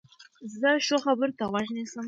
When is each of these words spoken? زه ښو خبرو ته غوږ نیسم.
زه 0.59 0.69
ښو 0.85 0.97
خبرو 1.05 1.37
ته 1.37 1.43
غوږ 1.51 1.67
نیسم. 1.75 1.99